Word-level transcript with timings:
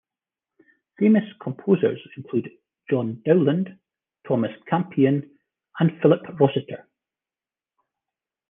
Famous 0.97 1.25
composers 1.39 1.99
included 2.17 2.53
John 2.89 3.21
Dowland, 3.23 3.77
Thomas 4.27 4.49
Campion 4.67 5.29
and 5.79 5.91
Philip 6.01 6.23
Rosseter. 6.39 6.85